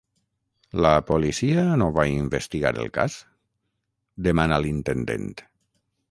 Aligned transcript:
La 0.83 0.91
policia 1.09 1.65
no 1.81 1.89
va 1.97 2.05
investigar 2.13 2.71
el 2.85 2.89
cas? 2.95 3.17
—demana 4.23 4.59
l'intendent. 4.65 5.29